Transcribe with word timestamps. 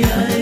Ay. 0.00 0.41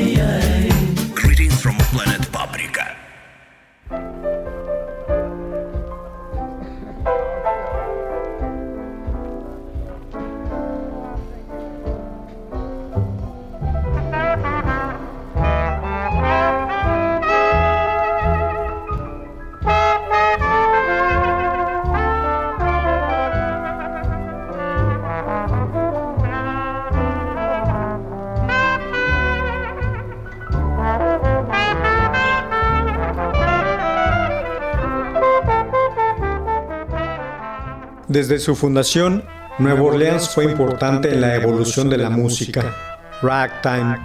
Desde 38.10 38.40
su 38.40 38.56
fundación, 38.56 39.22
Nueva 39.60 39.82
Orleans 39.82 40.30
fue 40.30 40.44
importante 40.44 41.12
en 41.12 41.20
la 41.20 41.36
evolución 41.36 41.88
de 41.88 41.96
la 41.96 42.10
música. 42.10 42.74
Ragtime, 43.22 43.98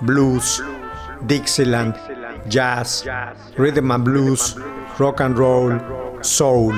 blues, 0.00 0.62
Dixieland, 1.22 1.96
jazz, 2.48 3.04
rhythm 3.56 3.90
and 3.90 4.04
blues, 4.04 4.54
rock 4.96 5.22
and 5.22 5.36
roll, 5.36 5.76
soul. 6.20 6.72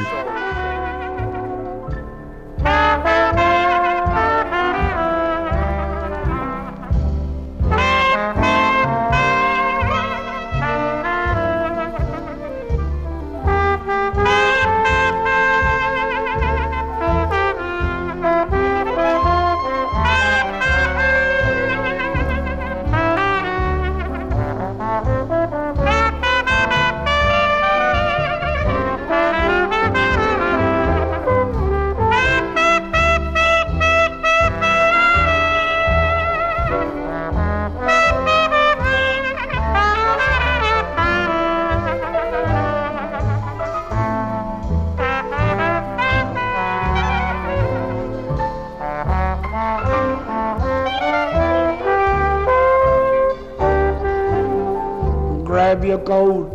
Coat. 56.05 56.51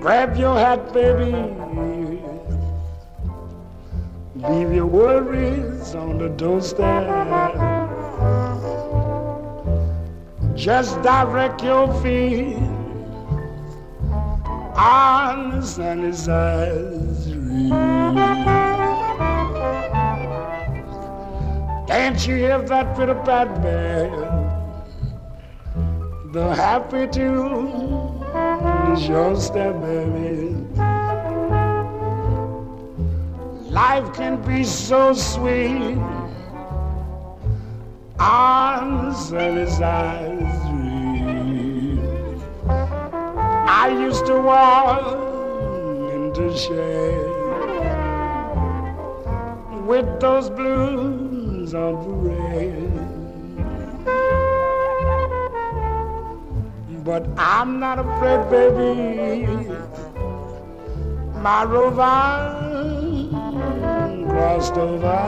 Grab 0.00 0.36
your 0.36 0.58
hat, 0.58 0.92
baby. 0.92 1.32
Leave 4.34 4.72
your 4.72 4.86
worries 4.86 5.94
on 5.94 6.18
the 6.18 6.28
doorstep. 6.30 7.06
Just 10.56 11.00
direct 11.02 11.62
your 11.62 11.92
feet 12.02 12.56
on 14.76 15.50
the 15.50 15.62
sunny 15.62 16.12
side. 16.12 17.02
Can't 21.86 22.26
you 22.26 22.34
hear 22.36 22.62
that 22.62 22.94
pretty 22.96 23.14
pat 23.24 23.62
band? 23.62 24.21
The 26.32 26.54
happy 26.54 27.06
tune 27.08 27.68
is 28.94 29.06
your 29.06 29.38
step, 29.38 29.78
baby. 29.82 30.56
Life 33.68 34.14
can 34.14 34.40
be 34.40 34.64
so 34.64 35.12
sweet 35.12 35.98
on 38.18 39.04
the 39.04 39.12
sunny 39.12 39.66
side. 39.66 40.48
I 43.68 43.94
used 44.00 44.24
to 44.24 44.40
walk 44.40 45.12
into 46.14 46.56
shade 46.56 47.28
with 49.86 50.18
those 50.18 50.48
blues 50.48 51.74
on 51.74 52.02
parade. 52.02 53.21
But 57.04 57.26
I'm 57.36 57.80
not 57.80 57.98
afraid, 57.98 58.48
baby. 58.48 59.46
My 61.40 61.64
rover 61.64 61.98
crossed 64.28 64.74
over. 64.74 65.18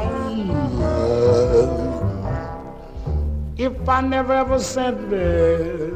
If 3.56 3.88
I 3.88 4.00
never 4.02 4.34
ever 4.34 4.60
sent 4.60 5.10
there, 5.10 5.90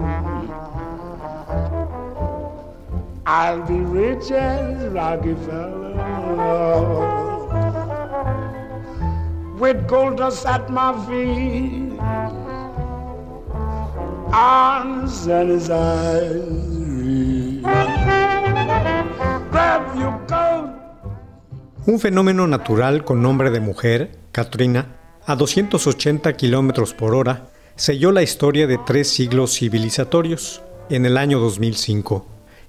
I'll 3.25 3.63
be 3.63 3.79
rich 3.79 4.33
as 4.33 4.85
Rockefeller. 4.89 5.95
With 9.61 9.87
gold 9.87 10.17
dust 10.17 10.45
at 10.45 10.71
my 10.71 10.93
feet 11.07 11.88
Un 21.87 21.99
fenómeno 21.99 22.47
natural 22.47 23.05
con 23.05 23.21
nombre 23.21 23.51
de 23.51 23.59
mujer, 23.59 24.13
Katrina, 24.31 24.95
a 25.27 25.35
280 25.35 26.35
kilómetros 26.35 26.95
por 26.95 27.17
hora, 27.17 27.49
selló 27.75 28.13
la 28.13 28.23
historia 28.23 28.69
de 28.69 28.79
tres 28.87 29.09
siglos 29.09 29.59
civilizatorios 29.59 30.63
en 30.89 31.05
el 31.05 31.17
año 31.17 31.41
2005, 31.41 32.25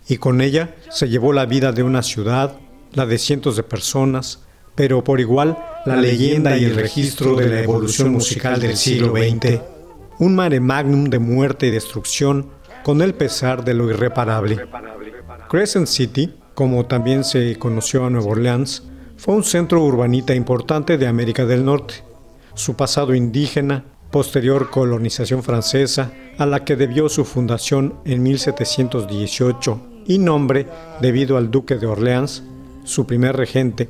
y 0.07 0.17
con 0.17 0.41
ella 0.41 0.73
se 0.89 1.07
llevó 1.07 1.33
la 1.33 1.45
vida 1.45 1.71
de 1.71 1.83
una 1.83 2.01
ciudad, 2.01 2.55
la 2.93 3.05
de 3.05 3.19
cientos 3.19 3.55
de 3.55 3.61
personas, 3.61 4.39
pero 4.73 5.03
por 5.03 5.19
igual 5.19 5.55
la 5.85 5.97
leyenda 5.97 6.57
y 6.57 6.63
el 6.63 6.75
registro 6.75 7.35
de 7.35 7.47
la 7.47 7.59
evolución 7.59 8.11
musical 8.11 8.59
del 8.59 8.75
siglo 8.75 9.13
XX, 9.13 9.78
un 10.19 10.35
mare 10.35 10.59
magnum 10.59 11.05
de 11.05 11.17
muerte 11.17 11.67
y 11.67 11.71
destrucción 11.71 12.47
con 12.83 13.01
el 13.01 13.13
pesar 13.13 13.63
de 13.63 13.73
lo 13.73 13.89
irreparable. 13.89 14.59
Crescent 15.49 15.87
City, 15.87 16.33
como 16.53 16.85
también 16.85 17.23
se 17.23 17.57
conoció 17.57 18.05
a 18.05 18.09
Nueva 18.09 18.31
Orleans, 18.31 18.83
fue 19.17 19.35
un 19.35 19.43
centro 19.43 19.83
urbanita 19.83 20.35
importante 20.35 20.97
de 20.97 21.07
América 21.07 21.45
del 21.45 21.65
Norte. 21.65 21.95
Su 22.53 22.75
pasado 22.75 23.15
indígena, 23.15 23.85
posterior 24.11 24.69
colonización 24.69 25.41
francesa, 25.41 26.11
a 26.37 26.45
la 26.45 26.65
que 26.65 26.75
debió 26.75 27.09
su 27.09 27.25
fundación 27.25 27.95
en 28.05 28.21
1718, 28.23 29.81
y 30.05 30.17
nombre 30.17 30.67
debido 31.01 31.37
al 31.37 31.51
duque 31.51 31.75
de 31.75 31.87
Orleans, 31.87 32.43
su 32.83 33.05
primer 33.05 33.35
regente, 33.35 33.89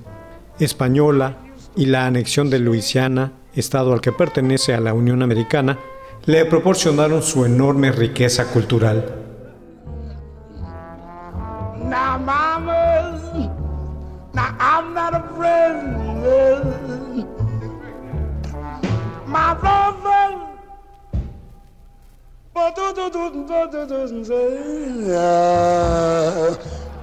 española, 0.59 1.37
y 1.75 1.85
la 1.85 2.05
anexión 2.05 2.49
de 2.49 2.59
Luisiana, 2.59 3.33
estado 3.55 3.93
al 3.93 4.01
que 4.01 4.11
pertenece 4.11 4.73
a 4.73 4.79
la 4.79 4.93
Unión 4.93 5.21
Americana, 5.21 5.79
le 6.29 6.45
proporcionaron 6.45 7.23
su 7.23 7.43
enorme 7.43 7.91
riqueza 7.91 8.45
cultural. 8.45 9.03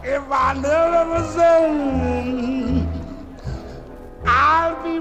If 0.05 0.23
I 0.31 0.55
never 0.55 1.05
I'll 4.25 4.83
be 4.85 5.01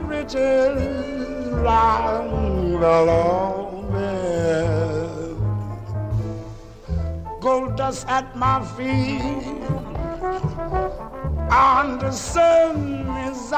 along 2.83 3.64
Gold 7.45 7.75
dust 7.75 8.07
at 8.07 8.35
my 8.35 8.65
feet. 8.75 9.21
On 11.51 11.99
the 11.99 12.09
sun 12.09 13.07
is 13.27 13.53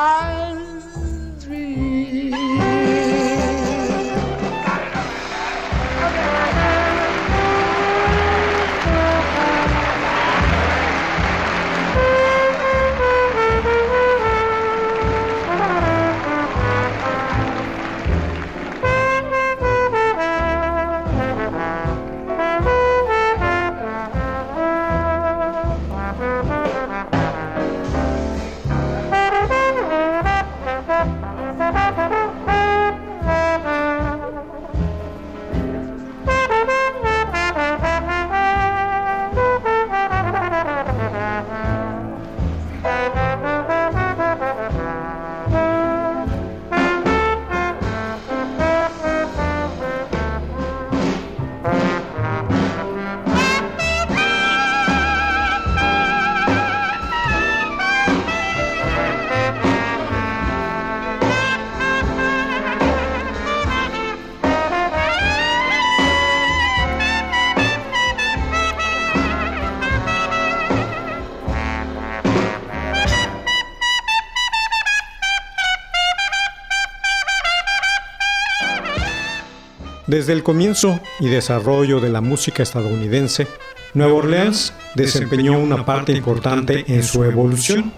Desde 80.07 80.31
el 80.31 80.41
comienzo 80.41 81.01
y 81.19 81.27
desarrollo 81.27 81.99
de 81.99 82.07
la 82.07 82.21
música 82.21 82.63
estadounidense, 82.63 83.45
Nueva 83.93 84.13
Orleans 84.13 84.73
desempeñó 84.95 85.59
una 85.59 85.85
parte 85.85 86.13
importante 86.13 86.85
en 86.87 87.03
su 87.03 87.25
evolución. 87.25 87.91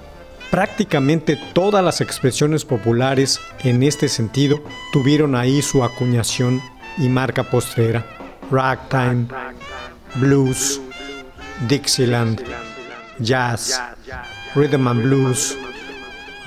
Prácticamente 0.50 1.38
todas 1.54 1.84
las 1.84 2.02
expresiones 2.02 2.66
populares 2.66 3.40
en 3.64 3.84
este 3.84 4.10
sentido 4.10 4.64
tuvieron 4.92 5.36
ahí 5.36 5.62
su 5.62 5.84
acuñación 5.84 6.60
y 6.98 7.10
marca 7.10 7.44
postrera. 7.44 8.04
Ragtime, 8.50 9.28
blues, 10.16 10.82
Dixieland, 11.68 12.42
jazz, 13.20 13.80
rhythm 14.56 14.88
and 14.88 15.04
blues, 15.04 15.56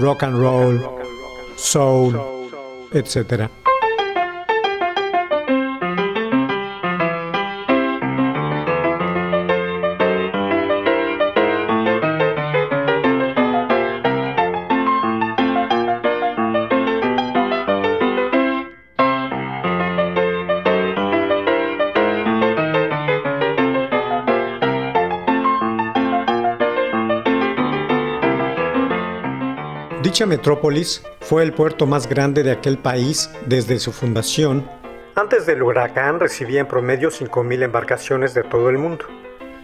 rock 0.00 0.25
and 0.25 0.38
roll, 0.38 0.81
soul, 1.56 2.19
etc. 2.93 3.49
Dicha 30.12 30.26
metrópolis 30.26 31.03
fue 31.23 31.43
el 31.43 31.55
puerto 31.55 31.87
más 31.87 32.06
grande 32.06 32.43
de 32.43 32.50
aquel 32.50 32.76
país 32.76 33.31
desde 33.47 33.79
su 33.79 33.93
fundación. 33.93 34.69
Antes 35.14 35.47
del 35.47 35.62
huracán 35.62 36.20
recibía 36.20 36.61
en 36.61 36.69
promedio 36.69 37.09
5.000 37.09 37.62
embarcaciones 37.62 38.35
de 38.35 38.42
todo 38.42 38.69
el 38.69 38.76
mundo. 38.76 39.07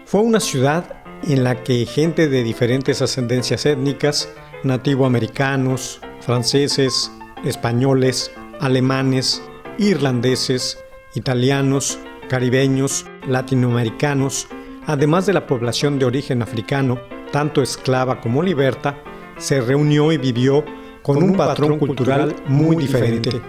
Fue 0.06 0.22
una 0.22 0.40
ciudad 0.40 1.02
en 1.22 1.44
la 1.44 1.62
que 1.62 1.84
gente 1.84 2.30
de 2.30 2.42
diferentes 2.42 3.02
ascendencias 3.02 3.66
étnicas, 3.66 4.32
nativoamericanos, 4.64 6.00
franceses, 6.22 7.12
españoles, 7.44 8.32
alemanes, 8.58 9.42
irlandeses, 9.76 10.82
italianos, 11.14 11.98
caribeños, 12.30 13.04
latinoamericanos, 13.26 14.48
además 14.86 15.26
de 15.26 15.34
la 15.34 15.46
población 15.46 15.98
de 15.98 16.06
origen 16.06 16.40
africano, 16.40 16.98
tanto 17.32 17.60
esclava 17.60 18.22
como 18.22 18.42
liberta, 18.42 18.96
se 19.38 19.60
reunió 19.60 20.12
y 20.12 20.18
vivió 20.18 20.64
con, 21.02 21.22
un, 21.22 21.36
patrón, 21.36 21.78
cultural 21.78 22.34
muy 22.46 22.76
diferente. 22.76 23.40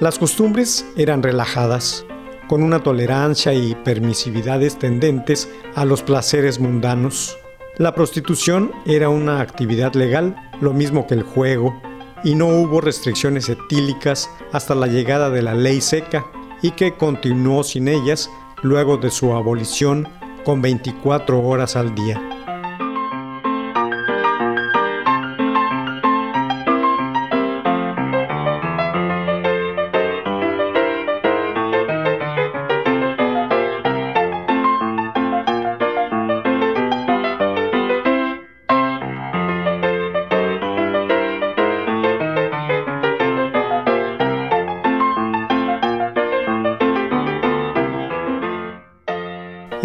Las 0.00 0.18
costumbres 0.18 0.86
eran 0.96 1.22
relajadas, 1.22 2.06
con 2.48 2.62
una 2.62 2.82
tolerancia 2.82 3.52
y 3.52 3.74
permisividades 3.74 4.78
tendentes 4.78 5.48
a 5.74 5.84
los 5.84 6.02
placeres 6.02 6.60
mundanos. 6.60 7.36
La 7.78 7.94
prostitución 7.94 8.72
era 8.86 9.08
una 9.08 9.40
actividad 9.40 9.94
legal, 9.94 10.36
lo 10.60 10.72
mismo 10.72 11.06
que 11.06 11.14
el 11.14 11.22
juego, 11.22 11.78
y 12.24 12.34
no 12.34 12.46
hubo 12.46 12.80
restricciones 12.80 13.48
etílicas 13.48 14.30
hasta 14.52 14.74
la 14.74 14.86
llegada 14.86 15.30
de 15.30 15.42
la 15.42 15.54
ley 15.54 15.80
seca 15.80 16.24
y 16.62 16.70
que 16.70 16.94
continuó 16.94 17.62
sin 17.62 17.88
ellas 17.88 18.30
luego 18.62 18.96
de 18.96 19.10
su 19.10 19.34
abolición 19.34 20.08
con 20.44 20.62
24 20.62 21.40
horas 21.42 21.76
al 21.76 21.94
día. 21.94 22.20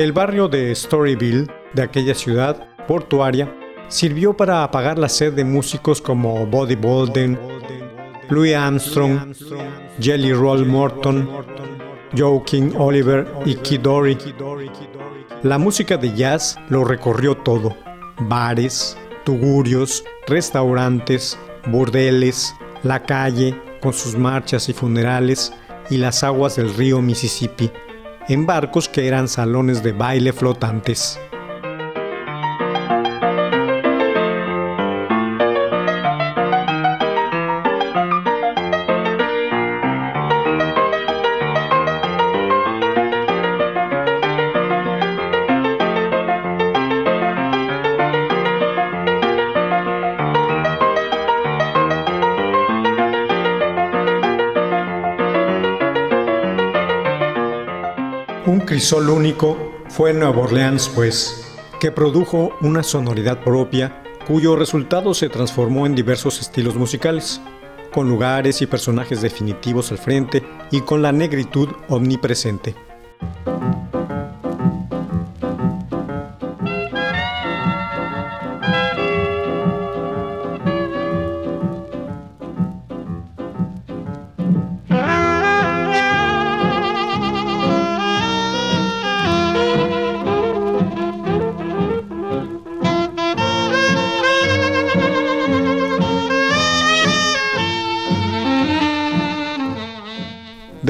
El 0.02 0.14
barrio 0.14 0.48
de 0.48 0.74
Storyville, 0.74 1.46
de 1.76 1.84
aquella 1.84 2.16
ciudad 2.16 2.68
portuaria, 2.88 3.56
sirvió 3.88 4.36
para 4.36 4.64
apagar 4.64 4.98
la 4.98 5.08
sed 5.08 5.34
de 5.34 5.44
músicos 5.44 6.02
como 6.02 6.44
Buddy 6.48 6.74
Bolden, 6.74 7.40
Louis 8.28 8.56
Armstrong, 8.56 9.36
Jelly 10.00 10.34
Roll 10.34 10.66
Morton, 10.66 11.30
Joe 12.18 12.42
King 12.48 12.72
Oliver 12.80 13.28
y 13.46 13.54
Kidori. 13.54 14.18
La 15.44 15.60
música 15.60 15.98
de 15.98 16.16
jazz 16.16 16.58
lo 16.70 16.84
recorrió 16.84 17.38
todo. 17.38 17.78
Bares, 18.22 18.98
tugurios, 19.24 20.04
restaurantes, 20.26 21.38
burdeles, 21.68 22.56
la 22.82 23.04
calle, 23.04 23.56
con 23.80 23.94
sus 23.94 24.18
marchas 24.18 24.68
y 24.68 24.74
funerales, 24.74 25.54
y 25.92 25.98
las 25.98 26.24
aguas 26.24 26.56
del 26.56 26.74
río 26.74 27.04
Mississippi, 27.04 27.70
en 28.28 28.46
barcos 28.46 28.88
que 28.88 29.08
eran 29.08 29.28
salones 29.28 29.84
de 29.84 29.92
baile 29.92 30.34
flotantes. 30.34 31.20
Crisol 58.72 59.10
único 59.10 59.58
fue 59.90 60.14
Nueva 60.14 60.44
Orleans, 60.44 60.90
pues, 60.96 61.46
que 61.82 61.92
produjo 61.92 62.54
una 62.62 62.84
sonoridad 62.84 63.44
propia 63.44 64.02
cuyo 64.26 64.56
resultado 64.56 65.14
se 65.14 65.28
transformó 65.28 65.86
en 65.86 65.94
diversos 65.94 66.40
estilos 66.40 66.76
musicales, 66.76 67.42
con 67.92 68.08
lugares 68.08 68.62
y 68.62 68.68
personajes 68.68 69.22
definitivos 69.22 69.92
al 69.92 69.98
frente 69.98 70.42
y 70.72 70.80
con 70.80 71.02
la 71.02 71.12
negritud 71.12 71.68
omnipresente. 71.90 72.74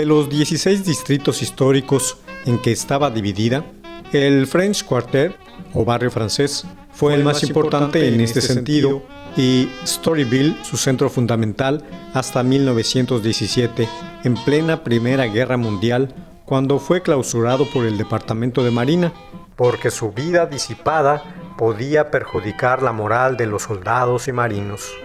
De 0.01 0.07
los 0.07 0.29
16 0.29 0.83
distritos 0.83 1.43
históricos 1.43 2.17
en 2.47 2.59
que 2.59 2.71
estaba 2.71 3.11
dividida, 3.11 3.63
el 4.11 4.47
French 4.47 4.83
Quarter, 4.83 5.35
o 5.75 5.85
barrio 5.85 6.09
francés, 6.09 6.65
fue 6.91 7.13
el 7.13 7.23
más 7.23 7.43
importante 7.43 8.07
en 8.07 8.19
este 8.19 8.41
sentido 8.41 9.03
y 9.37 9.69
Storyville 9.85 10.57
su 10.63 10.77
centro 10.77 11.07
fundamental 11.07 11.85
hasta 12.15 12.41
1917, 12.41 13.87
en 14.23 14.33
plena 14.43 14.83
Primera 14.83 15.27
Guerra 15.27 15.57
Mundial, 15.57 16.15
cuando 16.45 16.79
fue 16.79 17.03
clausurado 17.03 17.69
por 17.69 17.85
el 17.85 17.99
Departamento 17.99 18.63
de 18.63 18.71
Marina, 18.71 19.13
porque 19.55 19.91
su 19.91 20.13
vida 20.13 20.47
disipada 20.47 21.53
podía 21.59 22.09
perjudicar 22.09 22.81
la 22.81 22.91
moral 22.91 23.37
de 23.37 23.45
los 23.45 23.61
soldados 23.61 24.27
y 24.27 24.31
marinos. 24.31 24.95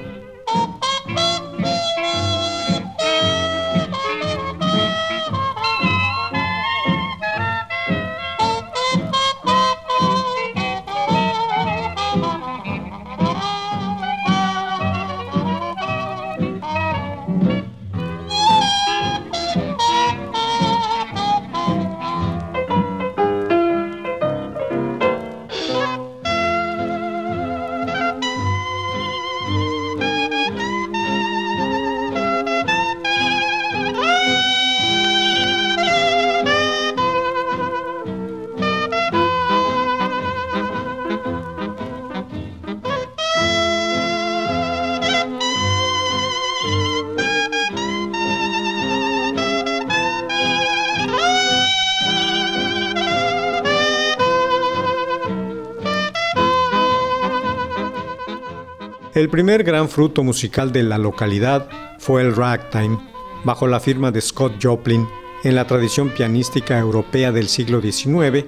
El 59.16 59.30
primer 59.30 59.64
gran 59.64 59.88
fruto 59.88 60.22
musical 60.22 60.72
de 60.72 60.82
la 60.82 60.98
localidad 60.98 61.70
fue 61.98 62.20
el 62.20 62.36
ragtime, 62.36 62.98
bajo 63.44 63.66
la 63.66 63.80
firma 63.80 64.10
de 64.10 64.20
Scott 64.20 64.62
Joplin, 64.62 65.08
en 65.42 65.54
la 65.54 65.66
tradición 65.66 66.10
pianística 66.10 66.78
europea 66.78 67.32
del 67.32 67.48
siglo 67.48 67.80
XIX, 67.80 68.44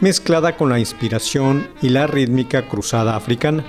mezclada 0.00 0.56
con 0.56 0.68
la 0.68 0.78
inspiración 0.78 1.68
y 1.82 1.88
la 1.88 2.06
rítmica 2.06 2.68
cruzada 2.68 3.16
africana. 3.16 3.64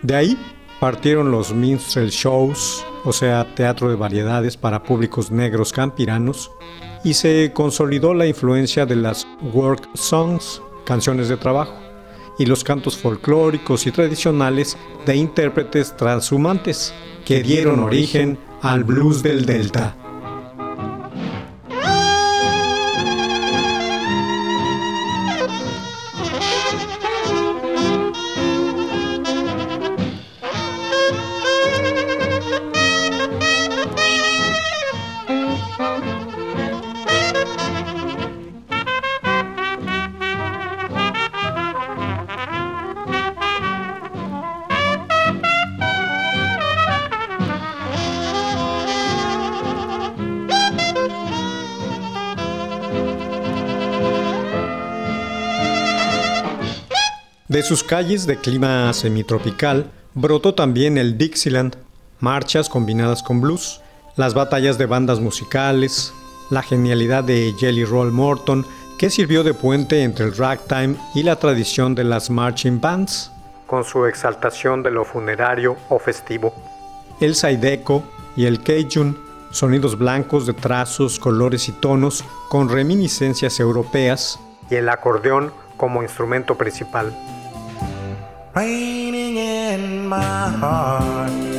De 0.00 0.16
ahí 0.16 0.38
partieron 0.80 1.30
los 1.30 1.52
minstrel 1.52 2.08
shows, 2.08 2.82
o 3.04 3.12
sea, 3.12 3.54
teatro 3.54 3.90
de 3.90 3.96
variedades 3.96 4.56
para 4.56 4.82
públicos 4.82 5.30
negros 5.30 5.74
campiranos, 5.74 6.50
y 7.04 7.12
se 7.12 7.52
consolidó 7.52 8.14
la 8.14 8.26
influencia 8.26 8.86
de 8.86 8.96
las 8.96 9.28
work 9.52 9.90
songs, 9.92 10.62
canciones 10.86 11.28
de 11.28 11.36
trabajo 11.36 11.85
y 12.38 12.46
los 12.46 12.64
cantos 12.64 12.96
folclóricos 12.96 13.86
y 13.86 13.92
tradicionales 13.92 14.76
de 15.04 15.16
intérpretes 15.16 15.96
transhumantes 15.96 16.92
que 17.24 17.42
dieron 17.42 17.80
origen 17.80 18.38
al 18.62 18.84
blues 18.84 19.22
del 19.22 19.46
Delta. 19.46 19.96
Sus 57.66 57.82
calles 57.82 58.28
de 58.28 58.36
clima 58.36 58.92
semitropical 58.92 59.90
brotó 60.14 60.54
también 60.54 60.96
el 60.98 61.18
Dixieland, 61.18 61.74
marchas 62.20 62.68
combinadas 62.68 63.24
con 63.24 63.40
blues, 63.40 63.80
las 64.14 64.34
batallas 64.34 64.78
de 64.78 64.86
bandas 64.86 65.18
musicales, 65.18 66.14
la 66.48 66.62
genialidad 66.62 67.24
de 67.24 67.52
Jelly 67.58 67.84
Roll 67.84 68.12
Morton, 68.12 68.64
que 69.00 69.10
sirvió 69.10 69.42
de 69.42 69.52
puente 69.52 70.04
entre 70.04 70.26
el 70.26 70.36
ragtime 70.36 70.94
y 71.12 71.24
la 71.24 71.40
tradición 71.40 71.96
de 71.96 72.04
las 72.04 72.30
marching 72.30 72.80
bands, 72.80 73.32
con 73.66 73.82
su 73.82 74.06
exaltación 74.06 74.84
de 74.84 74.92
lo 74.92 75.04
funerario 75.04 75.76
o 75.88 75.98
festivo. 75.98 76.54
El 77.20 77.34
saideco 77.34 78.04
y 78.36 78.46
el 78.46 78.62
cajun, 78.62 79.18
sonidos 79.50 79.98
blancos 79.98 80.46
de 80.46 80.52
trazos, 80.52 81.18
colores 81.18 81.68
y 81.68 81.72
tonos 81.72 82.24
con 82.48 82.68
reminiscencias 82.68 83.58
europeas, 83.58 84.38
y 84.70 84.76
el 84.76 84.88
acordeón 84.88 85.52
como 85.76 86.04
instrumento 86.04 86.56
principal. 86.56 87.12
Raining 88.56 89.36
in 89.36 90.08
my 90.08 90.48
heart 90.48 91.55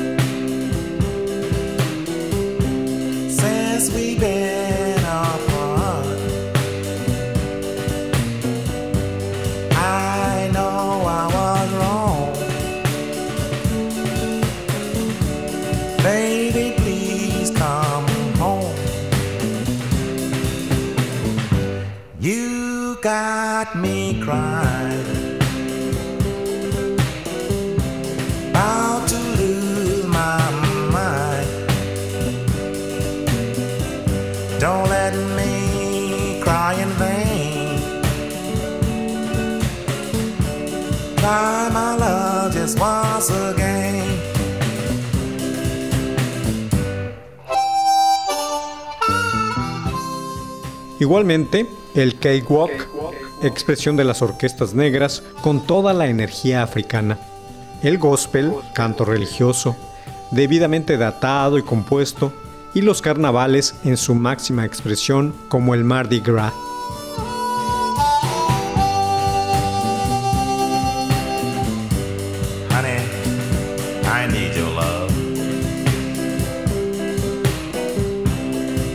Don't 34.59 34.89
let 34.89 35.13
me 35.35 36.39
cry 36.41 36.73
in 36.81 36.89
vain. 36.97 37.57
My 41.21 41.95
love 41.95 42.53
just 42.53 42.79
once 42.79 43.29
again. 43.29 44.03
Igualmente, 50.99 51.67
el 51.93 52.17
cakewalk, 52.17 52.71
expresión 53.43 53.95
de 53.95 54.05
las 54.05 54.23
orquestas 54.23 54.73
negras 54.73 55.21
con 55.43 55.61
toda 55.67 55.93
la 55.93 56.07
energía 56.07 56.63
africana. 56.63 57.19
El 57.83 57.99
gospel, 57.99 58.53
canto 58.73 59.05
religioso, 59.05 59.75
debidamente 60.31 60.97
datado 60.97 61.59
y 61.59 61.61
compuesto, 61.61 62.33
y 62.77 62.83
los 62.83 63.01
carnavales 63.01 63.73
en 63.83 63.97
su 63.97 64.13
máxima 64.13 64.63
expresión 64.63 65.33
como 65.47 65.73
el 65.73 65.83
Mardi 65.83 66.19
Gras. 66.19 66.53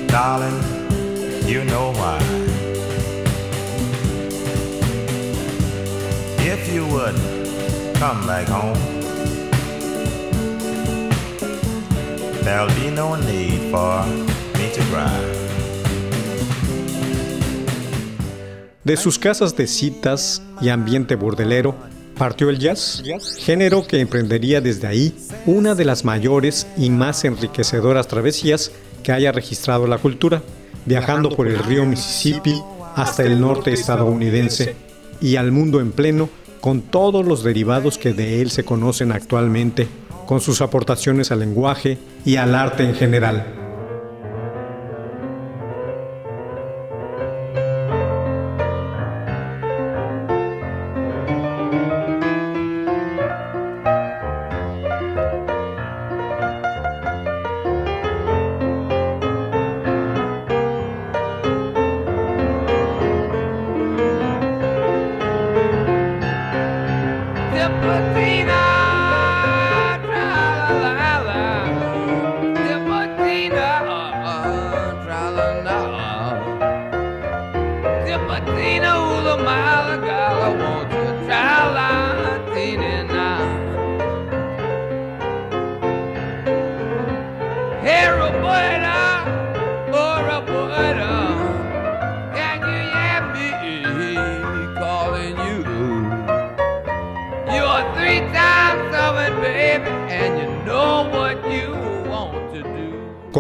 Darling, 0.07 0.63
you 1.49 1.65
know 1.65 1.91
why. 1.95 2.21
If 6.39 6.73
you 6.73 6.87
would 6.87 7.17
come 7.99 8.27
back 8.29 8.47
home, 8.47 9.02
there'll 12.53 12.75
be 12.75 12.91
no 12.91 13.17
need 13.17 13.71
for 13.71 14.05
me 14.59 14.69
to 14.75 14.83
cry. 14.91 15.09
De 18.85 18.97
sus 18.97 19.19
casas 19.19 19.57
de 19.57 19.67
citas 19.67 20.43
y 20.61 20.69
ambiente 20.69 21.15
bordelero, 21.15 21.75
partió 22.19 22.51
el 22.51 22.59
jazz, 22.59 23.03
género 23.39 23.87
que 23.87 24.01
emprendería 24.01 24.61
desde 24.61 24.87
ahí 24.87 25.15
una 25.47 25.75
de 25.75 25.85
las 25.85 26.05
mayores 26.05 26.67
y 26.77 26.91
más 26.91 27.25
enriquecedoras 27.25 28.09
travesías 28.09 28.73
que 29.03 29.13
haya 29.13 29.33
registrado 29.33 29.87
la 29.87 29.99
cultura, 29.99 30.43
viajando 30.85 31.31
por 31.31 31.49
el 31.49 31.59
río 31.59 31.87
Mississippi 31.87 32.61
hasta 32.97 33.23
el 33.23 33.41
norte 33.41 33.73
estadounidense 33.73 34.75
y 35.21 35.37
al 35.37 35.53
mundo 35.53 35.81
en 35.81 35.93
pleno 35.93 36.29
con 36.61 36.83
todos 36.83 37.25
los 37.25 37.43
derivados 37.45 37.99
que 37.99 38.13
de 38.13 38.43
él 38.43 38.51
se 38.51 38.65
conocen 38.65 39.11
actualmente, 39.11 39.89
con 40.27 40.41
sus 40.41 40.61
aportaciones 40.61 41.31
al 41.31 41.41
lenguaje 41.41 41.99
y 42.25 42.37
al 42.37 42.55
arte 42.55 42.85
en 42.85 42.95
general. 42.95 43.63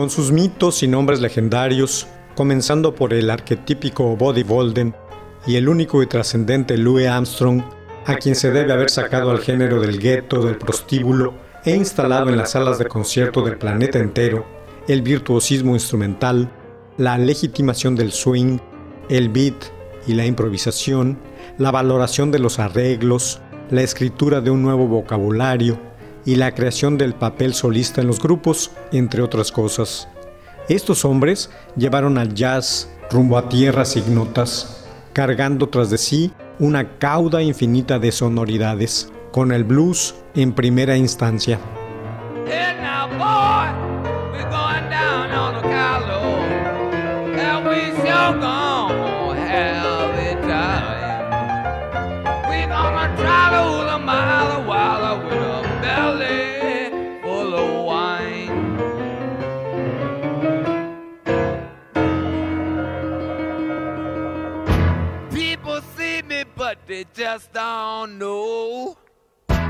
Con 0.02 0.10
sus 0.10 0.32
mitos 0.32 0.82
y 0.82 0.88
nombres 0.88 1.20
legendarios, 1.20 2.08
comenzando 2.34 2.92
por 2.92 3.14
el 3.14 3.30
arquetípico 3.30 4.16
Body 4.16 4.42
Bolden 4.42 4.96
y 5.46 5.54
el 5.54 5.68
único 5.68 6.02
y 6.02 6.08
trascendente 6.08 6.76
Louis 6.76 7.06
Armstrong, 7.06 7.62
a 8.06 8.16
quien 8.16 8.34
se 8.34 8.50
debe 8.50 8.72
haber 8.72 8.90
sacado 8.90 9.30
al 9.30 9.38
género 9.38 9.80
del 9.80 10.00
gueto, 10.00 10.42
del 10.42 10.58
prostíbulo 10.58 11.34
e 11.64 11.76
instalado 11.76 12.30
en 12.30 12.36
las 12.36 12.50
salas 12.50 12.80
de 12.80 12.86
concierto 12.86 13.42
del 13.42 13.58
planeta 13.58 14.00
entero, 14.00 14.44
el 14.88 15.02
virtuosismo 15.02 15.74
instrumental, 15.74 16.50
la 16.98 17.16
legitimación 17.16 17.94
del 17.94 18.10
swing, 18.10 18.58
el 19.08 19.28
beat 19.28 19.66
y 20.08 20.14
la 20.14 20.26
improvisación, 20.26 21.16
la 21.58 21.70
valoración 21.70 22.32
de 22.32 22.40
los 22.40 22.58
arreglos, 22.58 23.40
la 23.70 23.82
escritura 23.82 24.40
de 24.40 24.50
un 24.50 24.62
nuevo 24.62 24.88
vocabulario 24.88 25.78
y 26.24 26.36
la 26.36 26.54
creación 26.54 26.98
del 26.98 27.14
papel 27.14 27.54
solista 27.54 28.00
en 28.00 28.06
los 28.06 28.20
grupos, 28.20 28.70
entre 28.92 29.22
otras 29.22 29.52
cosas. 29.52 30.08
Estos 30.68 31.04
hombres 31.04 31.50
llevaron 31.76 32.18
al 32.18 32.34
jazz 32.34 32.88
rumbo 33.10 33.36
a 33.36 33.48
tierras 33.48 33.96
ignotas, 33.96 34.86
cargando 35.12 35.68
tras 35.68 35.90
de 35.90 35.98
sí 35.98 36.32
una 36.58 36.98
cauda 36.98 37.42
infinita 37.42 37.98
de 37.98 38.12
sonoridades, 38.12 39.12
con 39.32 39.52
el 39.52 39.64
blues 39.64 40.14
en 40.34 40.52
primera 40.52 40.96
instancia. 40.96 41.58
Belly 55.82 57.20
full 57.22 57.54
of 57.54 57.84
wine. 57.84 58.48
People 65.30 65.80
see 65.96 66.22
me, 66.22 66.44
but 66.54 66.78
they 66.86 67.04
just 67.12 67.52
don't 67.52 68.18
know 68.18 68.96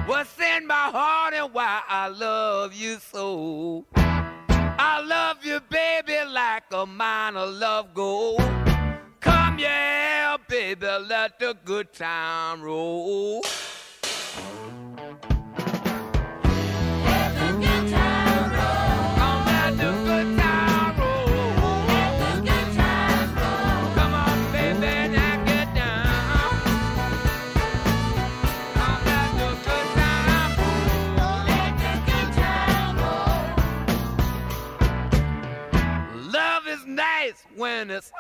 what's 0.06 0.38
in 0.38 0.66
my 0.66 0.74
heart 0.98 1.34
and 1.34 1.52
why 1.54 1.80
I 1.88 2.08
love 2.08 2.74
you 2.74 2.98
so. 3.12 3.86
I 3.94 5.00
love 5.00 5.44
you, 5.44 5.60
baby, 5.70 6.18
like 6.28 6.64
a 6.72 6.84
mine 6.84 7.36
of 7.36 7.50
love 7.54 7.94
gold. 7.94 8.40
Come, 9.20 9.58
yeah, 9.58 10.36
baby, 10.48 10.86
let 11.08 11.38
the 11.38 11.56
good 11.64 11.92
time 11.92 12.62
roll. 12.62 13.42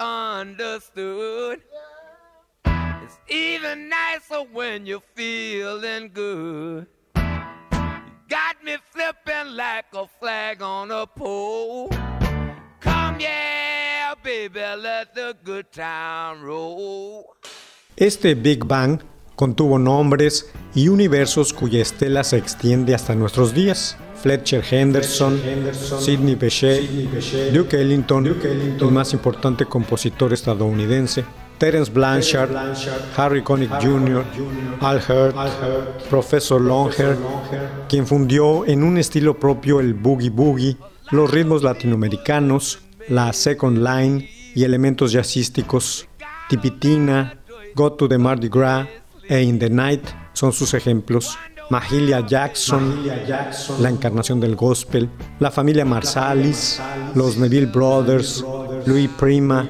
Understood. 0.02 1.62
It's 2.64 3.18
even 3.28 3.88
nicer 3.88 4.42
when 4.52 4.86
you're 4.86 5.02
feeling 5.14 6.10
good. 6.12 6.86
You 7.16 7.22
got 8.28 8.62
me 8.64 8.76
flipping 8.90 9.54
like 9.54 9.86
a 9.94 10.06
flag 10.20 10.62
on 10.62 10.90
a 10.90 11.06
pole. 11.06 11.88
Come, 12.80 13.20
yeah, 13.20 14.14
baby, 14.22 14.60
let 14.60 15.14
the 15.14 15.36
good 15.44 15.70
time 15.72 16.42
roll. 16.42 17.36
Este 17.96 18.34
Big 18.34 18.66
Bang 18.66 19.00
contuvo 19.42 19.76
nombres 19.76 20.52
y 20.72 20.86
universos 20.86 21.52
cuya 21.52 21.82
estela 21.82 22.22
se 22.22 22.36
extiende 22.36 22.94
hasta 22.94 23.16
nuestros 23.16 23.52
días. 23.52 23.96
Fletcher 24.22 24.62
Henderson, 24.70 25.36
Sidney 25.98 26.36
Bechet, 26.36 26.88
Duke 27.52 27.80
Ellington, 27.80 28.24
el 28.24 28.92
más 28.92 29.12
importante 29.12 29.66
compositor 29.66 30.32
estadounidense, 30.32 31.24
Terence 31.58 31.90
Blanchard, 31.90 32.50
Harry 33.16 33.42
Connick 33.42 33.72
Jr., 33.82 34.24
Al 34.80 34.98
Hurt, 34.98 35.34
Professor 36.08 36.60
Longhair, 36.60 37.18
quien 37.88 38.06
fundió 38.06 38.64
en 38.64 38.84
un 38.84 38.96
estilo 38.96 39.36
propio 39.40 39.80
el 39.80 39.92
boogie 39.92 40.30
boogie, 40.30 40.76
los 41.10 41.28
ritmos 41.28 41.64
latinoamericanos, 41.64 42.78
la 43.08 43.32
second 43.32 43.78
line 43.78 44.30
y 44.54 44.62
elementos 44.62 45.10
jazzísticos. 45.10 46.06
Tipitina, 46.48 47.40
Go 47.74 47.90
to 47.90 48.06
the 48.06 48.18
Mardi 48.18 48.48
Gras 48.48 48.86
e 49.32 49.42
In 49.42 49.58
the 49.58 49.70
Night 49.70 50.04
son 50.34 50.52
sus 50.52 50.74
ejemplos. 50.74 51.38
Mahalia 51.70 52.26
Jackson, 52.26 53.06
la 53.80 53.88
encarnación 53.88 54.38
del 54.40 54.56
gospel, 54.56 55.08
la 55.40 55.50
familia 55.50 55.86
Marsalis, 55.86 56.78
los 57.14 57.38
Neville 57.38 57.66
Brothers, 57.66 58.44
Louis 58.84 59.08
Prima, 59.18 59.66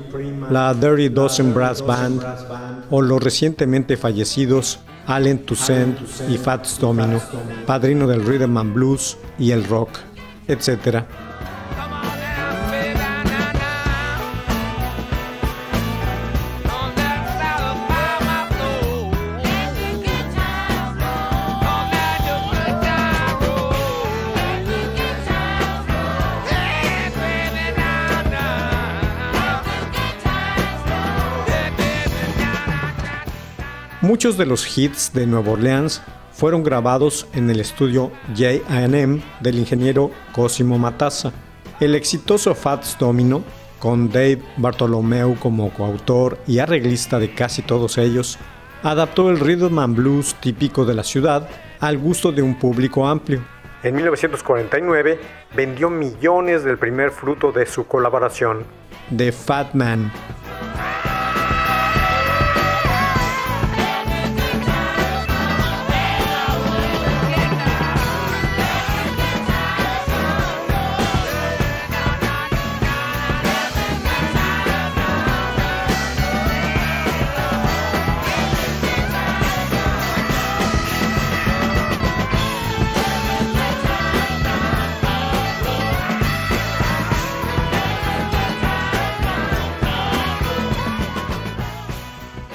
la 0.51 0.75
Dirty 0.75 1.11
Dozen 1.11 1.55
Brass 1.55 1.81
Band 1.81 2.25
o 2.91 3.01
los 3.01 3.23
recientemente 3.23 3.97
fallecidos 3.97 4.81
Allen 5.07 5.47
Toussaint 5.47 5.97
y 6.29 6.37
Fats 6.39 6.81
Domino, 6.81 7.21
padrino 7.65 8.09
del 8.09 8.25
rhythm 8.25 8.57
and 8.57 8.75
blues 8.75 9.17
y 9.39 9.53
el 9.53 9.63
rock, 9.65 9.91
etc. 10.49 11.05
Muchos 34.03 34.37
de 34.37 34.47
los 34.47 34.77
hits 34.77 35.13
de 35.13 35.29
Nueva 35.29 35.53
Orleans 35.53 36.03
fueron 36.33 36.65
grabados 36.65 37.29
en 37.35 37.49
el 37.49 37.61
estudio 37.61 38.11
J&M 38.37 39.23
del 39.39 39.59
ingeniero 39.61 40.11
Cosimo 40.33 40.77
Matassa. 40.77 41.33
El 41.79 41.95
exitoso 41.95 42.53
Fats 42.57 42.97
Domino, 42.99 43.45
con 43.79 44.11
Dave 44.11 44.43
Bartolomeu 44.57 45.37
como 45.37 45.73
coautor 45.73 46.37
y 46.49 46.59
arreglista 46.59 47.21
de 47.21 47.33
casi 47.33 47.63
todos 47.63 47.97
ellos, 47.97 48.41
adaptó 48.83 49.31
el 49.31 49.39
rhythm 49.39 49.79
and 49.79 49.95
blues 49.95 50.35
típico 50.41 50.85
de 50.85 50.95
la 50.95 51.05
ciudad 51.05 51.49
al 51.79 51.97
gusto 51.97 52.33
de 52.33 52.43
un 52.43 52.59
público 52.59 53.07
amplio. 53.07 53.45
En 53.85 53.95
1949 53.95 55.21
vendió 55.55 55.91
millones 55.91 56.65
del 56.65 56.77
primer 56.77 57.13
fruto 57.13 57.53
de 57.53 57.67
su 57.67 57.87
colaboración, 57.87 58.65
The 59.17 59.31
Fat 59.31 59.75
Man. 59.75 60.11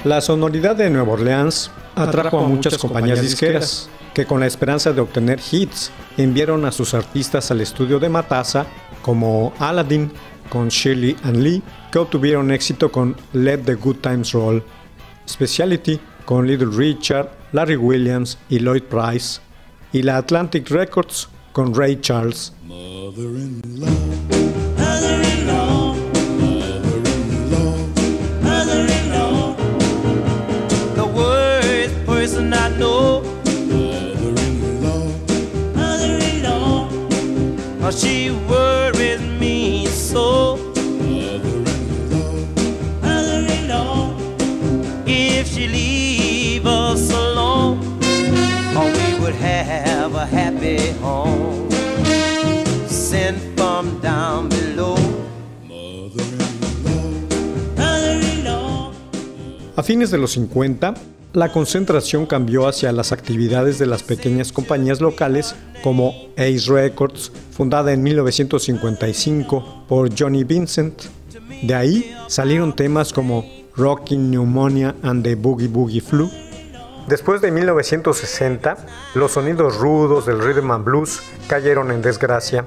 La 0.08 0.22
sonoridad 0.22 0.74
de 0.74 0.88
Nueva 0.88 1.12
Orleans 1.12 1.70
atrajo 1.94 2.38
a 2.38 2.48
muchas 2.48 2.78
compañías 2.78 3.20
disqueras 3.20 3.90
que 4.14 4.24
con 4.24 4.40
la 4.40 4.46
esperanza 4.46 4.90
de 4.90 5.02
obtener 5.02 5.38
hits 5.52 5.90
enviaron 6.16 6.64
a 6.64 6.72
sus 6.72 6.94
artistas 6.94 7.50
al 7.50 7.60
estudio 7.60 7.98
de 7.98 8.08
Matassa 8.08 8.64
como 9.02 9.52
Aladdin 9.58 10.10
con 10.48 10.68
Shirley 10.68 11.14
and 11.24 11.36
Lee 11.36 11.62
que 11.92 11.98
obtuvieron 11.98 12.50
éxito 12.50 12.90
con 12.90 13.16
Let 13.34 13.58
the 13.58 13.74
Good 13.74 13.96
Times 13.96 14.32
Roll, 14.32 14.64
Speciality 15.28 16.00
con 16.24 16.46
Little 16.46 16.74
Richard, 16.74 17.28
Larry 17.52 17.76
Williams 17.76 18.38
y 18.48 18.60
Lloyd 18.60 18.84
Price 18.84 19.42
y 19.92 20.00
la 20.00 20.16
Atlantic 20.16 20.70
Records 20.70 21.28
con 21.52 21.74
Ray 21.74 22.00
Charles. 22.00 22.54
A 59.76 59.82
fines 59.84 60.10
de 60.10 60.18
los 60.18 60.32
50, 60.32 60.94
la 61.34 61.52
concentración 61.52 62.26
cambió 62.26 62.66
hacia 62.66 62.90
las 62.90 63.12
actividades 63.12 63.78
de 63.78 63.86
las 63.86 64.02
pequeñas 64.02 64.50
compañías 64.52 65.00
locales 65.00 65.54
como 65.82 66.14
Ace 66.36 66.68
Records, 66.68 67.30
fundada 67.52 67.92
en 67.92 68.02
1955 68.02 69.84
por 69.88 70.10
Johnny 70.18 70.42
Vincent. 70.42 71.02
De 71.62 71.74
ahí 71.74 72.12
salieron 72.26 72.74
temas 72.74 73.12
como 73.12 73.57
Rocking 73.78 74.30
Pneumonia 74.30 74.94
and 75.02 75.22
the 75.22 75.36
Boogie 75.36 75.68
Boogie 75.68 76.02
Flu. 76.02 76.28
Después 77.06 77.40
de 77.40 77.50
1960, 77.50 78.76
los 79.14 79.32
sonidos 79.32 79.78
rudos 79.78 80.26
del 80.26 80.40
rhythm 80.40 80.70
and 80.72 80.84
blues 80.84 81.20
cayeron 81.48 81.90
en 81.90 82.02
desgracia. 82.02 82.66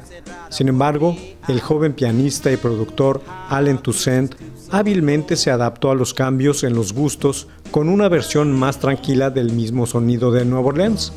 Sin 0.50 0.68
embargo, 0.68 1.16
el 1.48 1.62
joven 1.62 1.94
pianista 1.94 2.52
y 2.52 2.58
productor 2.58 3.22
Allen 3.50 3.78
Toussaint 3.78 4.34
hábilmente 4.72 5.36
se 5.36 5.52
adaptó 5.52 5.92
a 5.92 5.96
los 5.96 6.14
cambios 6.14 6.64
en 6.64 6.74
los 6.74 6.94
gustos 6.94 7.48
con 7.70 7.88
una 7.88 8.10
versión 8.10 8.52
más 8.52 8.80
tranquila 8.80 9.30
del 9.30 9.52
mismo 9.52 9.86
sonido 9.86 10.32
de 10.32 10.46
Nueva 10.46 10.70
Orleans. 10.70 11.14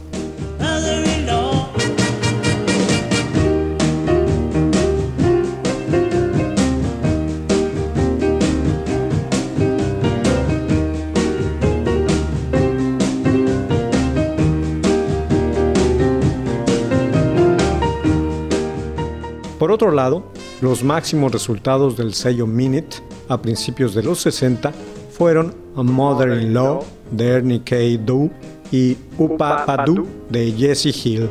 Por 19.65 19.73
otro 19.73 19.93
lado, 19.93 20.23
los 20.61 20.85
máximos 20.85 21.33
resultados 21.33 21.97
del 21.97 22.13
sello 22.13 22.47
Minute 22.47 22.99
a 23.31 23.41
principios 23.41 23.95
de 23.95 24.03
los 24.03 24.21
60 24.21 24.71
fueron 25.11 25.55
A 25.75 25.83
Mother-in-Law 25.83 26.85
de 27.11 27.27
Ernie 27.29 27.63
K. 27.65 27.75
Doe 28.05 28.31
y 28.71 28.99
Upa 29.17 29.65
Padu 29.65 30.07
de 30.29 30.53
Jesse 30.53 30.95
Hill. 30.95 31.31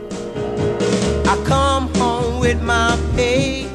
I 1.25 1.47
come 1.47 1.87
home 1.99 2.39
with 2.39 2.59
my 2.63 2.97
pay. 3.15 3.72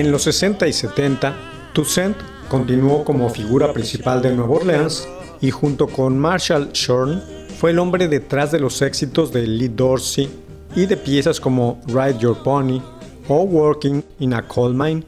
En 0.00 0.10
los 0.10 0.22
60 0.22 0.66
y 0.66 0.72
70, 0.72 1.36
Toussaint 1.74 2.16
continuó 2.48 3.04
como 3.04 3.28
figura 3.28 3.70
principal 3.74 4.22
de 4.22 4.34
Nueva 4.34 4.54
Orleans 4.54 5.06
y 5.42 5.50
junto 5.50 5.88
con 5.88 6.18
Marshall 6.18 6.70
Shorn 6.72 7.22
fue 7.58 7.72
el 7.72 7.78
hombre 7.78 8.08
detrás 8.08 8.50
de 8.50 8.60
los 8.60 8.80
éxitos 8.80 9.30
de 9.30 9.46
Lee 9.46 9.68
Dorsey 9.68 10.30
y 10.74 10.86
de 10.86 10.96
piezas 10.96 11.38
como 11.38 11.82
Ride 11.86 12.16
Your 12.18 12.42
Pony 12.42 12.80
o 13.28 13.42
Working 13.42 14.02
in 14.20 14.32
a 14.32 14.48
Coal 14.48 14.72
Mine. 14.72 15.04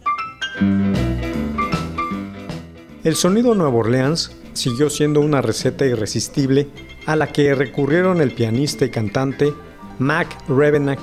El 3.02 3.16
sonido 3.16 3.55
Nueva 3.55 3.78
Orleans 3.78 4.31
siguió 4.52 4.90
siendo 4.90 5.20
una 5.20 5.40
receta 5.40 5.87
irresistible 5.87 6.68
a 7.07 7.16
la 7.16 7.28
que 7.28 7.55
recurrieron 7.55 8.20
el 8.20 8.35
pianista 8.35 8.85
y 8.85 8.90
cantante 8.90 9.55
Mac 9.98 10.28
Revenack, 10.50 11.00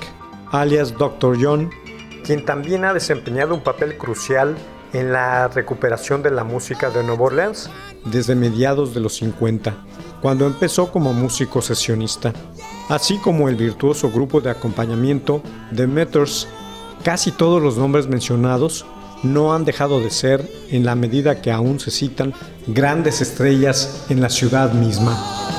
alias 0.52 0.96
Dr. 0.96 1.36
John, 1.42 1.70
quien 2.30 2.44
también 2.44 2.84
ha 2.84 2.94
desempeñado 2.94 3.56
un 3.56 3.60
papel 3.60 3.98
crucial 3.98 4.54
en 4.92 5.12
la 5.12 5.48
recuperación 5.48 6.22
de 6.22 6.30
la 6.30 6.44
música 6.44 6.88
de 6.88 7.02
Nueva 7.02 7.24
Orleans 7.24 7.68
desde 8.04 8.36
mediados 8.36 8.94
de 8.94 9.00
los 9.00 9.16
50, 9.16 9.74
cuando 10.22 10.46
empezó 10.46 10.92
como 10.92 11.12
músico 11.12 11.60
sesionista, 11.60 12.32
así 12.88 13.18
como 13.18 13.48
el 13.48 13.56
virtuoso 13.56 14.12
grupo 14.12 14.40
de 14.40 14.48
acompañamiento 14.48 15.42
The 15.74 15.88
Meters. 15.88 16.46
Casi 17.02 17.32
todos 17.32 17.60
los 17.60 17.76
nombres 17.76 18.06
mencionados 18.06 18.86
no 19.24 19.52
han 19.52 19.64
dejado 19.64 19.98
de 19.98 20.10
ser, 20.10 20.48
en 20.70 20.84
la 20.84 20.94
medida 20.94 21.42
que 21.42 21.50
aún 21.50 21.80
se 21.80 21.90
citan, 21.90 22.32
grandes 22.68 23.20
estrellas 23.20 24.06
en 24.08 24.20
la 24.20 24.30
ciudad 24.30 24.72
misma. 24.72 25.49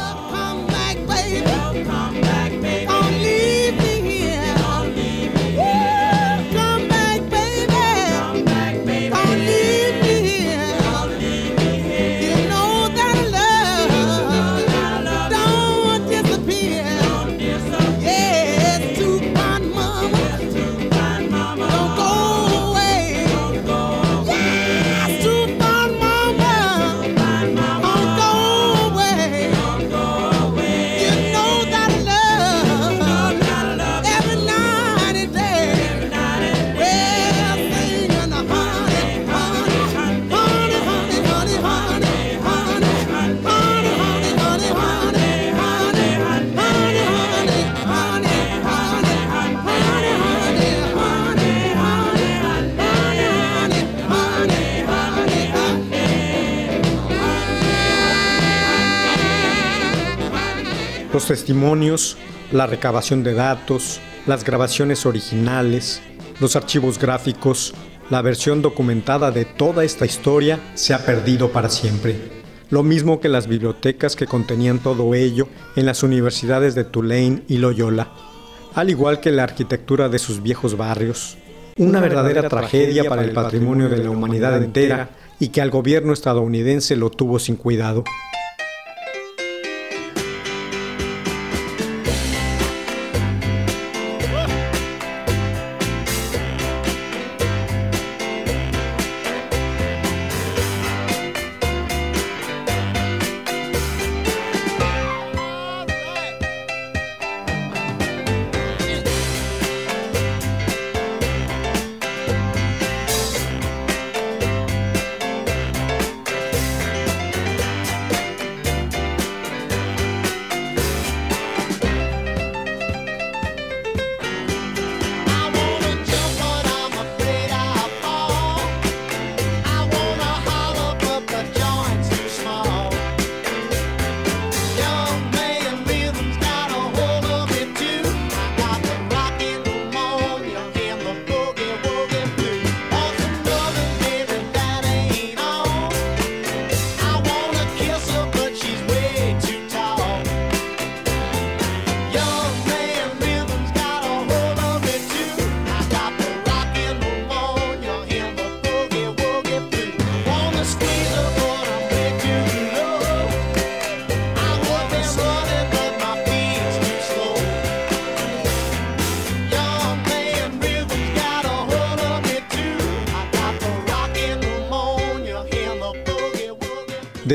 Los 61.22 61.28
testimonios, 61.28 62.18
la 62.52 62.66
recabación 62.66 63.24
de 63.24 63.36
datos, 63.36 64.02
las 64.26 64.44
grabaciones 64.44 65.06
originales, 65.06 66.02
los 66.40 66.56
archivos 66.56 66.98
gráficos, 66.98 67.76
la 68.10 68.24
versión 68.24 68.64
documentada 68.64 69.30
de 69.30 69.46
toda 69.46 69.84
esta 69.84 70.08
historia 70.08 70.60
se 70.74 70.96
ha 70.96 71.06
perdido 71.06 71.52
para 71.52 71.70
siempre. 71.70 72.16
Lo 72.72 72.82
mismo 72.82 73.20
que 73.20 73.30
las 73.30 73.46
bibliotecas 73.46 74.16
que 74.16 74.26
contenían 74.26 74.80
todo 74.80 75.14
ello 75.14 75.48
en 75.76 75.86
las 75.86 76.02
universidades 76.02 76.74
de 76.74 76.86
Tulane 76.86 77.44
y 77.48 77.60
Loyola, 77.60 78.12
al 78.74 78.90
igual 78.90 79.20
que 79.20 79.30
la 79.30 79.44
arquitectura 79.44 80.10
de 80.10 80.18
sus 80.18 80.42
viejos 80.42 80.76
barrios. 80.76 81.38
Una 81.78 82.00
verdadera 82.00 82.50
tragedia 82.50 83.08
para 83.08 83.22
el 83.22 83.32
patrimonio 83.32 83.90
de 83.90 83.98
la 83.98 84.10
humanidad 84.10 84.58
entera 84.58 85.12
y 85.40 85.50
que 85.50 85.62
al 85.62 85.70
gobierno 85.70 86.14
estadounidense 86.14 86.96
lo 86.96 87.12
tuvo 87.12 87.38
sin 87.38 87.58
cuidado. 87.58 88.06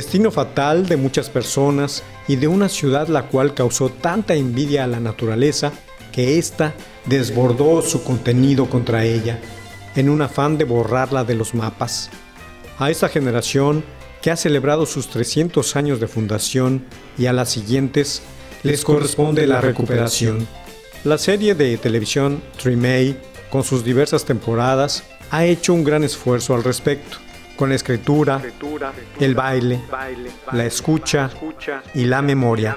Destino 0.07 0.31
fatal 0.31 0.87
de 0.87 0.97
muchas 0.97 1.29
personas 1.29 2.05
y 2.29 2.37
de 2.37 2.47
una 2.47 2.69
ciudad 2.69 3.09
la 3.09 3.27
cual 3.27 3.55
causó 3.55 3.89
tanta 3.89 4.37
envidia 4.37 4.85
a 4.85 4.87
la 4.87 5.01
naturaleza 5.01 5.73
que 6.13 6.39
ésta 6.39 6.75
desbordó 7.07 7.83
su 7.83 8.05
contenido 8.05 8.71
contra 8.71 9.05
ella, 9.05 9.41
en 9.97 10.09
un 10.09 10.23
afán 10.23 10.59
de 10.59 10.65
borrarla 10.65 11.25
de 11.25 11.35
los 11.35 11.57
mapas. 11.57 12.09
A 12.79 12.89
esta 12.89 13.09
generación, 13.09 13.83
que 14.23 14.31
ha 14.31 14.37
celebrado 14.37 14.87
sus 14.87 15.09
300 15.09 15.75
años 15.75 15.99
de 15.99 16.07
fundación, 16.07 16.85
y 17.19 17.27
a 17.27 17.33
las 17.33 17.51
siguientes, 17.51 18.23
les 18.63 18.85
corresponde 18.85 19.45
la 19.49 19.61
recuperación. 19.61 20.47
La 21.03 21.19
serie 21.19 21.57
de 21.57 21.79
televisión 21.79 22.41
Trimay, 22.63 23.21
con 23.51 23.65
sus 23.65 23.83
diversas 23.83 24.25
temporadas, 24.25 25.03
ha 25.33 25.47
hecho 25.47 25.75
un 25.75 25.83
gran 25.83 26.05
esfuerzo 26.05 26.55
al 26.55 26.63
respecto 26.63 27.26
con 27.57 27.71
la 27.71 27.75
escritura, 27.75 28.41
el 29.19 29.35
baile, 29.35 29.81
la 30.53 30.65
escucha 30.65 31.31
y 31.95 32.05
la 32.05 32.23
memoria. 32.23 32.77